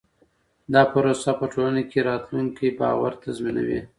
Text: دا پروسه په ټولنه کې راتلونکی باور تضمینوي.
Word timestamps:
دا 0.73 0.81
پروسه 0.91 1.31
په 1.39 1.45
ټولنه 1.53 1.81
کې 1.89 1.99
راتلونکی 2.09 2.67
باور 2.79 3.11
تضمینوي. 3.23 3.79